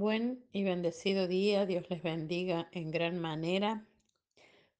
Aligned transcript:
Buen 0.00 0.42
y 0.50 0.64
bendecido 0.64 1.28
día, 1.28 1.66
Dios 1.66 1.90
les 1.90 2.02
bendiga 2.02 2.70
en 2.72 2.90
gran 2.90 3.18
manera. 3.18 3.86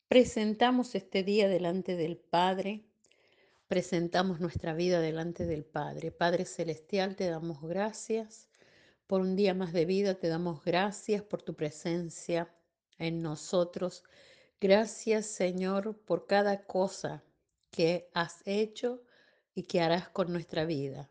Presentamos 0.09 0.95
este 0.95 1.23
día 1.23 1.47
delante 1.47 1.95
del 1.95 2.17
Padre, 2.17 2.87
presentamos 3.69 4.41
nuestra 4.41 4.73
vida 4.73 4.99
delante 4.99 5.45
del 5.45 5.67
Padre. 5.67 6.11
Padre 6.11 6.47
Celestial, 6.47 7.17
te 7.17 7.29
damos 7.29 7.61
gracias 7.61 8.49
por 9.07 9.21
un 9.21 9.37
día 9.37 9.53
más 9.53 9.75
de 9.75 9.85
vida, 9.85 10.15
te 10.15 10.29
damos 10.29 10.65
gracias 10.65 11.23
por 11.23 11.43
tu 11.43 11.55
presencia 11.55 12.51
en 12.97 13.21
nosotros. 13.21 14.05
Gracias 14.59 15.27
Señor 15.27 15.99
por 16.07 16.27
cada 16.27 16.65
cosa 16.65 17.23
que 17.71 18.09
has 18.15 18.41
hecho 18.47 19.03
y 19.55 19.65
que 19.65 19.83
harás 19.83 20.09
con 20.09 20.33
nuestra 20.33 20.65
vida. 20.65 21.11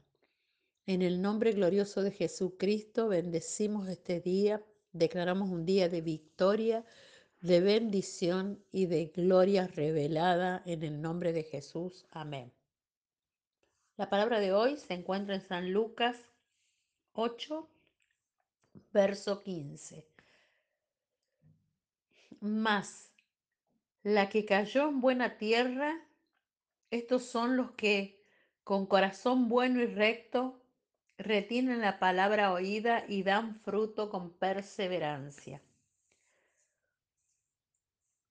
En 0.90 1.04
el 1.04 1.22
nombre 1.22 1.52
glorioso 1.52 2.02
de 2.02 2.10
Jesucristo 2.10 3.10
bendecimos 3.10 3.88
este 3.88 4.20
día, 4.22 4.60
declaramos 4.92 5.52
un 5.52 5.64
día 5.64 5.88
de 5.88 6.02
victoria, 6.02 6.84
de 7.42 7.62
bendición 7.62 8.66
y 8.72 8.88
de 8.88 9.06
gloria 9.06 9.68
revelada 9.68 10.64
en 10.66 10.82
el 10.82 11.00
nombre 11.00 11.32
de 11.32 11.44
Jesús. 11.44 12.08
Amén. 12.10 12.52
La 13.98 14.10
palabra 14.10 14.40
de 14.40 14.52
hoy 14.52 14.78
se 14.78 14.96
encuentra 14.96 15.36
en 15.36 15.42
San 15.42 15.72
Lucas 15.72 16.18
8, 17.14 17.70
verso 18.92 19.42
15. 19.44 20.08
Mas 22.40 23.14
la 24.02 24.28
que 24.28 24.44
cayó 24.44 24.90
en 24.90 25.02
buena 25.02 25.38
tierra, 25.38 26.04
estos 26.90 27.26
son 27.26 27.58
los 27.58 27.74
que 27.74 28.26
con 28.64 28.88
corazón 28.88 29.50
bueno 29.50 29.82
y 29.82 29.86
recto 29.86 30.59
retienen 31.20 31.82
la 31.82 32.00
palabra 32.00 32.54
oída 32.54 33.04
y 33.08 33.24
dan 33.24 33.60
fruto 33.60 34.10
con 34.10 34.32
perseverancia. 34.32 35.62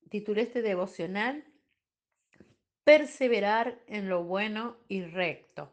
Titulé 0.09 0.43
este 0.43 0.63
devocional 0.63 1.45
Perseverar 2.83 3.79
en 3.87 4.09
lo 4.09 4.25
bueno 4.25 4.79
y 4.89 5.03
recto. 5.03 5.71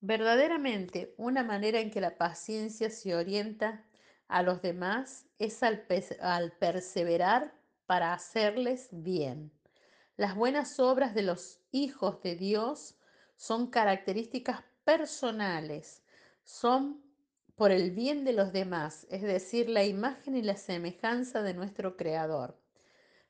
Verdaderamente, 0.00 1.12
una 1.16 1.42
manera 1.42 1.80
en 1.80 1.90
que 1.90 2.00
la 2.00 2.16
paciencia 2.16 2.90
se 2.90 3.16
orienta 3.16 3.84
a 4.28 4.44
los 4.44 4.62
demás 4.62 5.26
es 5.40 5.64
al, 5.64 5.84
al 6.20 6.52
perseverar 6.52 7.52
para 7.86 8.12
hacerles 8.12 8.88
bien. 8.92 9.50
Las 10.16 10.36
buenas 10.36 10.78
obras 10.78 11.12
de 11.12 11.22
los 11.22 11.58
hijos 11.72 12.22
de 12.22 12.36
Dios 12.36 12.94
son 13.34 13.68
características 13.68 14.62
personales, 14.88 16.02
son 16.44 17.02
por 17.54 17.72
el 17.72 17.90
bien 17.90 18.24
de 18.24 18.32
los 18.32 18.54
demás, 18.54 19.06
es 19.10 19.20
decir, 19.20 19.68
la 19.68 19.84
imagen 19.84 20.34
y 20.34 20.40
la 20.40 20.56
semejanza 20.56 21.42
de 21.42 21.52
nuestro 21.52 21.98
Creador, 21.98 22.58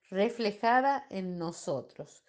reflejada 0.08 1.04
en 1.10 1.36
nosotros. 1.36 2.22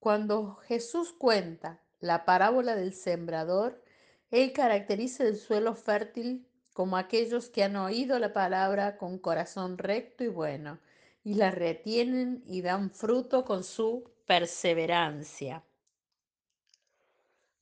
Cuando 0.00 0.56
Jesús 0.56 1.12
cuenta 1.12 1.80
la 2.00 2.24
parábola 2.24 2.74
del 2.74 2.92
sembrador, 2.92 3.84
Él 4.32 4.52
caracteriza 4.52 5.22
el 5.22 5.36
suelo 5.36 5.76
fértil 5.76 6.48
como 6.72 6.96
aquellos 6.96 7.48
que 7.48 7.62
han 7.62 7.76
oído 7.76 8.18
la 8.18 8.32
palabra 8.32 8.96
con 8.96 9.20
corazón 9.20 9.78
recto 9.78 10.24
y 10.24 10.28
bueno, 10.28 10.80
y 11.22 11.34
la 11.34 11.52
retienen 11.52 12.42
y 12.48 12.62
dan 12.62 12.90
fruto 12.90 13.44
con 13.44 13.62
su 13.62 14.10
perseverancia. 14.26 15.62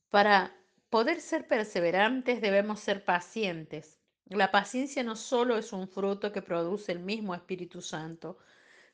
Para 0.09 0.64
poder 0.95 1.19
ser 1.19 1.45
perseverantes 1.45 2.39
debemos 2.39 2.79
ser 2.79 3.03
pacientes. 3.03 3.99
La 4.27 4.49
paciencia 4.49 5.03
no 5.03 5.17
solo 5.17 5.57
es 5.57 5.73
un 5.73 5.89
fruto 5.89 6.31
que 6.31 6.41
produce 6.41 6.93
el 6.93 6.99
mismo 6.99 7.35
Espíritu 7.35 7.81
Santo, 7.81 8.37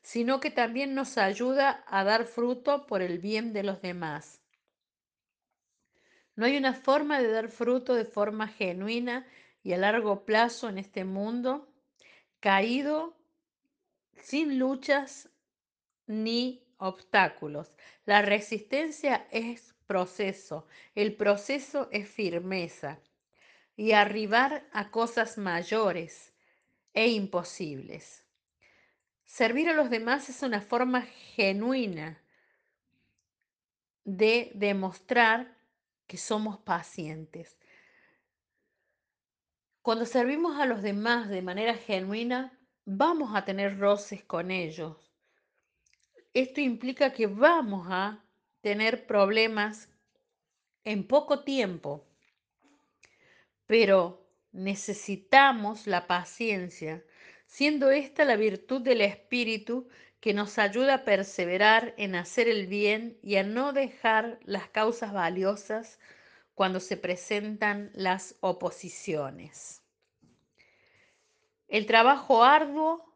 sino 0.02 0.40
que 0.40 0.50
también 0.50 0.96
nos 0.96 1.16
ayuda 1.16 1.84
a 1.86 2.02
dar 2.02 2.24
fruto 2.24 2.88
por 2.88 3.02
el 3.02 3.20
bien 3.20 3.52
de 3.52 3.62
los 3.62 3.80
demás. 3.82 4.42
No 6.34 6.44
hay 6.44 6.56
una 6.56 6.74
forma 6.74 7.20
de 7.22 7.30
dar 7.30 7.48
fruto 7.48 7.94
de 7.94 8.04
forma 8.04 8.48
genuina 8.48 9.24
y 9.62 9.72
a 9.72 9.78
largo 9.78 10.24
plazo 10.24 10.68
en 10.68 10.78
este 10.78 11.04
mundo 11.04 11.72
caído 12.40 13.16
sin 14.16 14.58
luchas 14.58 15.30
ni 16.08 16.66
obstáculos. 16.78 17.70
La 18.06 18.22
resistencia 18.22 19.28
es 19.30 19.76
el 20.94 21.16
proceso 21.16 21.88
es 21.90 22.08
firmeza 22.08 22.98
y 23.76 23.92
arribar 23.92 24.66
a 24.72 24.90
cosas 24.90 25.38
mayores 25.38 26.32
e 26.94 27.08
imposibles. 27.08 28.24
Servir 29.24 29.68
a 29.68 29.72
los 29.72 29.90
demás 29.90 30.28
es 30.28 30.42
una 30.42 30.60
forma 30.60 31.02
genuina 31.02 32.22
de 34.04 34.52
demostrar 34.54 35.56
que 36.06 36.16
somos 36.16 36.58
pacientes. 36.58 37.58
Cuando 39.80 40.06
servimos 40.06 40.60
a 40.60 40.66
los 40.66 40.82
demás 40.82 41.28
de 41.28 41.42
manera 41.42 41.74
genuina, 41.74 42.58
vamos 42.84 43.34
a 43.34 43.44
tener 43.44 43.78
roces 43.78 44.22
con 44.24 44.50
ellos. 44.50 44.96
Esto 46.34 46.60
implica 46.60 47.12
que 47.12 47.26
vamos 47.26 47.86
a 47.90 48.22
tener 48.62 49.06
problemas 49.06 49.88
en 50.84 51.06
poco 51.06 51.44
tiempo, 51.44 52.06
pero 53.66 54.26
necesitamos 54.52 55.86
la 55.86 56.06
paciencia, 56.06 57.04
siendo 57.46 57.90
esta 57.90 58.24
la 58.24 58.36
virtud 58.36 58.80
del 58.80 59.02
Espíritu 59.02 59.88
que 60.20 60.34
nos 60.34 60.58
ayuda 60.58 60.94
a 60.94 61.04
perseverar 61.04 61.94
en 61.96 62.14
hacer 62.14 62.48
el 62.48 62.66
bien 62.66 63.18
y 63.22 63.36
a 63.36 63.42
no 63.42 63.72
dejar 63.72 64.38
las 64.44 64.68
causas 64.68 65.12
valiosas 65.12 65.98
cuando 66.54 66.80
se 66.80 66.96
presentan 66.96 67.90
las 67.94 68.36
oposiciones. 68.40 69.82
El 71.66 71.86
trabajo 71.86 72.44
arduo 72.44 73.12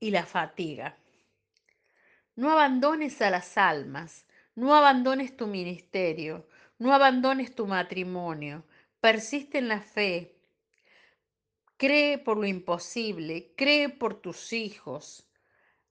y 0.00 0.10
la 0.10 0.24
fatiga. 0.24 0.96
No 2.34 2.50
abandones 2.50 3.20
a 3.20 3.30
las 3.30 3.58
almas, 3.58 4.26
no 4.58 4.74
abandones 4.74 5.36
tu 5.36 5.46
ministerio, 5.46 6.44
no 6.80 6.92
abandones 6.92 7.54
tu 7.54 7.68
matrimonio, 7.68 8.64
persiste 9.00 9.58
en 9.58 9.68
la 9.68 9.80
fe, 9.80 10.34
cree 11.76 12.18
por 12.18 12.38
lo 12.38 12.44
imposible, 12.44 13.52
cree 13.56 13.88
por 13.88 14.20
tus 14.20 14.52
hijos, 14.52 15.28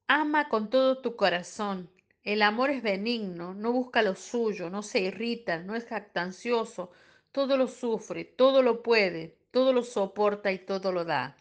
ama 0.05 0.49
con 0.49 0.69
todo 0.69 1.01
tu 1.01 1.15
corazón. 1.15 1.89
El 2.25 2.41
amor 2.41 2.69
es 2.69 2.83
benigno, 2.83 3.53
no 3.53 3.71
busca 3.71 4.01
lo 4.01 4.15
suyo, 4.15 4.69
no 4.69 4.83
se 4.83 4.99
irrita, 4.99 5.59
no 5.59 5.73
es 5.77 5.85
jactancioso, 5.85 6.91
todo 7.31 7.55
lo 7.55 7.69
sufre, 7.69 8.25
todo 8.25 8.63
lo 8.63 8.83
puede, 8.83 9.37
todo 9.49 9.71
lo 9.71 9.83
soporta 9.83 10.51
y 10.51 10.59
todo 10.59 10.91
lo 10.91 11.05
da. 11.05 11.37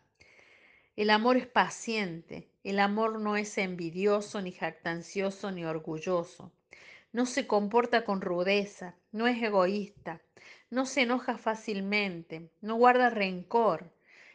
El 0.95 1.11
amor 1.11 1.37
es 1.37 1.49
paciente, 1.49 2.49
el 2.63 2.79
amor 2.79 3.19
no 3.19 3.37
es 3.37 3.59
envidioso, 3.59 4.41
ni 4.43 4.53
jactancioso, 4.53 5.51
ni 5.51 5.65
orgulloso. 5.65 6.53
No 7.16 7.25
se 7.25 7.47
comporta 7.47 8.04
con 8.04 8.21
rudeza, 8.21 8.94
no 9.10 9.27
es 9.27 9.43
egoísta, 9.43 10.21
no 10.69 10.84
se 10.84 11.00
enoja 11.00 11.38
fácilmente, 11.38 12.50
no 12.60 12.75
guarda 12.75 13.09
rencor. 13.09 13.91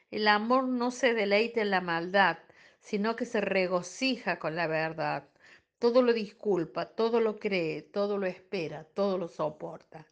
El 0.10 0.28
amor 0.28 0.64
no 0.68 0.90
se 0.90 1.14
deleita 1.14 1.62
en 1.62 1.70
la 1.70 1.82
maldad, 1.82 2.40
sino 2.80 3.16
que 3.16 3.28
se 3.28 3.40
regocija 3.40 4.40
con 4.40 4.56
la 4.56 4.66
verdad. 4.66 5.30
Todo 5.78 6.02
lo 6.02 6.12
disculpa, 6.12 6.88
todo 6.88 7.22
lo 7.22 7.38
cree, 7.38 7.84
todo 7.84 8.18
lo 8.18 8.26
espera, 8.26 8.84
todo 8.84 9.20
lo 9.20 9.28
soporta. 9.28 10.08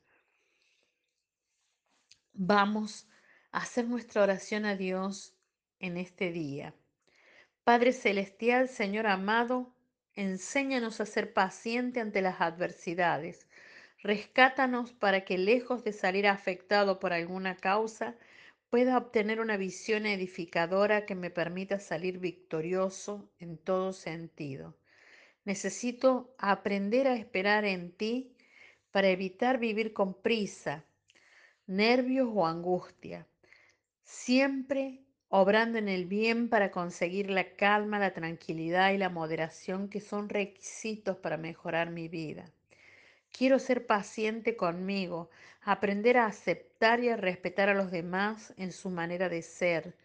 Vamos 2.33 3.07
a 3.51 3.63
hacer 3.63 3.87
nuestra 3.87 4.21
oración 4.21 4.65
a 4.65 4.75
Dios 4.75 5.33
en 5.79 5.97
este 5.97 6.31
día. 6.31 6.75
Padre 7.63 7.93
Celestial, 7.93 8.69
Señor 8.69 9.07
amado, 9.07 9.73
enséñanos 10.19 10.99
a 10.99 11.05
ser 11.05 11.33
paciente 11.33 12.01
ante 12.01 12.21
las 12.21 12.41
adversidades. 12.41 13.47
Rescátanos 14.03 14.91
para 14.91 15.23
que, 15.23 15.37
lejos 15.37 15.83
de 15.85 15.93
salir 15.93 16.27
afectado 16.27 16.99
por 16.99 17.13
alguna 17.13 17.55
causa, 17.55 18.17
pueda 18.69 18.97
obtener 18.97 19.39
una 19.39 19.55
visión 19.55 20.05
edificadora 20.05 21.05
que 21.05 21.15
me 21.15 21.29
permita 21.29 21.79
salir 21.79 22.19
victorioso 22.19 23.29
en 23.39 23.57
todo 23.57 23.93
sentido. 23.93 24.75
Necesito 25.45 26.35
aprender 26.37 27.07
a 27.07 27.15
esperar 27.15 27.63
en 27.63 27.91
ti 27.91 28.35
para 28.91 29.09
evitar 29.09 29.57
vivir 29.57 29.93
con 29.93 30.13
prisa, 30.13 30.83
nervios 31.65 32.29
o 32.33 32.45
angustia. 32.45 33.25
Siempre 34.03 35.05
obrando 35.29 35.77
en 35.77 35.87
el 35.87 36.05
bien 36.05 36.49
para 36.49 36.71
conseguir 36.71 37.29
la 37.29 37.55
calma, 37.55 37.99
la 37.99 38.13
tranquilidad 38.13 38.91
y 38.91 38.97
la 38.97 39.09
moderación 39.09 39.87
que 39.87 40.01
son 40.01 40.27
requisitos 40.27 41.17
para 41.17 41.37
mejorar 41.37 41.91
mi 41.91 42.07
vida. 42.07 42.51
Quiero 43.31 43.59
ser 43.59 43.85
paciente 43.85 44.57
conmigo, 44.57 45.29
aprender 45.61 46.17
a 46.17 46.25
aceptar 46.25 47.03
y 47.03 47.09
a 47.09 47.15
respetar 47.15 47.69
a 47.69 47.75
los 47.75 47.91
demás 47.91 48.53
en 48.57 48.71
su 48.71 48.89
manera 48.89 49.29
de 49.29 49.43
ser, 49.43 49.95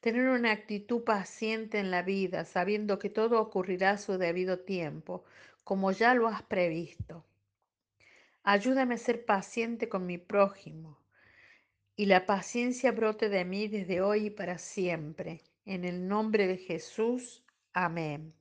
tener 0.00 0.28
una 0.28 0.50
actitud 0.50 1.04
paciente 1.04 1.78
en 1.78 1.92
la 1.92 2.02
vida, 2.02 2.44
sabiendo 2.44 2.98
que 2.98 3.08
todo 3.08 3.40
ocurrirá 3.40 3.92
a 3.92 3.98
su 3.98 4.18
debido 4.18 4.58
tiempo, 4.58 5.24
como 5.62 5.92
ya 5.92 6.12
lo 6.14 6.26
has 6.26 6.42
previsto. 6.42 7.24
Ayúdame 8.42 8.96
a 8.96 8.98
ser 8.98 9.24
paciente 9.24 9.88
con 9.88 10.06
mi 10.06 10.18
prójimo 10.18 11.01
y 11.96 12.06
la 12.06 12.26
paciencia 12.26 12.92
brote 12.92 13.28
de 13.28 13.44
mí 13.44 13.68
desde 13.68 14.00
hoy 14.00 14.26
y 14.26 14.30
para 14.30 14.58
siempre. 14.58 15.42
En 15.64 15.84
el 15.84 16.08
nombre 16.08 16.46
de 16.46 16.56
Jesús. 16.56 17.44
Amén. 17.72 18.34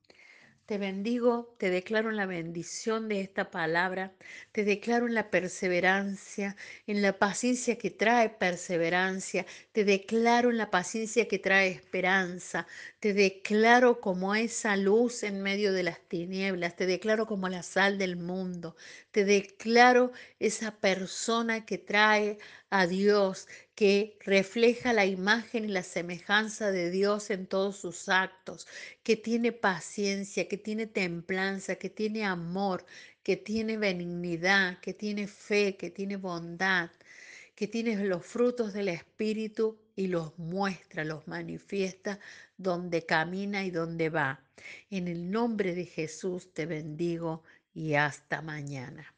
Te 0.71 0.77
bendigo, 0.77 1.53
te 1.57 1.69
declaro 1.69 2.11
en 2.11 2.15
la 2.15 2.25
bendición 2.25 3.09
de 3.09 3.19
esta 3.19 3.51
palabra, 3.51 4.13
te 4.53 4.63
declaro 4.63 5.05
en 5.05 5.15
la 5.15 5.29
perseverancia, 5.29 6.55
en 6.87 7.01
la 7.01 7.19
paciencia 7.19 7.77
que 7.77 7.89
trae 7.91 8.29
perseverancia, 8.29 9.45
te 9.73 9.83
declaro 9.83 10.49
en 10.49 10.57
la 10.57 10.71
paciencia 10.71 11.27
que 11.27 11.39
trae 11.39 11.67
esperanza, 11.71 12.67
te 13.01 13.13
declaro 13.13 13.99
como 13.99 14.33
esa 14.33 14.77
luz 14.77 15.23
en 15.23 15.41
medio 15.41 15.73
de 15.73 15.83
las 15.83 15.99
tinieblas, 16.07 16.77
te 16.77 16.85
declaro 16.85 17.25
como 17.25 17.49
la 17.49 17.63
sal 17.63 17.97
del 17.97 18.15
mundo, 18.15 18.77
te 19.11 19.25
declaro 19.25 20.13
esa 20.39 20.79
persona 20.79 21.65
que 21.65 21.79
trae 21.79 22.37
a 22.71 22.87
Dios, 22.87 23.47
que 23.75 24.17
refleja 24.21 24.93
la 24.93 25.05
imagen 25.05 25.65
y 25.65 25.67
la 25.67 25.83
semejanza 25.83 26.71
de 26.71 26.89
Dios 26.89 27.29
en 27.29 27.45
todos 27.45 27.77
sus 27.77 28.09
actos, 28.09 28.67
que 29.03 29.17
tiene 29.17 29.51
paciencia, 29.51 30.47
que 30.47 30.57
tiene 30.57 30.87
templanza, 30.87 31.75
que 31.75 31.89
tiene 31.89 32.25
amor, 32.25 32.85
que 33.23 33.37
tiene 33.37 33.77
benignidad, 33.77 34.79
que 34.79 34.93
tiene 34.93 35.27
fe, 35.27 35.75
que 35.77 35.89
tiene 35.91 36.15
bondad, 36.15 36.89
que 37.55 37.67
tiene 37.67 37.95
los 38.05 38.25
frutos 38.25 38.73
del 38.73 38.87
Espíritu 38.87 39.77
y 39.95 40.07
los 40.07 40.37
muestra, 40.39 41.03
los 41.03 41.27
manifiesta 41.27 42.19
donde 42.57 43.05
camina 43.05 43.65
y 43.65 43.71
donde 43.71 44.09
va. 44.09 44.43
En 44.89 45.07
el 45.09 45.29
nombre 45.29 45.75
de 45.75 45.85
Jesús 45.85 46.53
te 46.53 46.65
bendigo 46.65 47.43
y 47.73 47.95
hasta 47.95 48.41
mañana. 48.41 49.13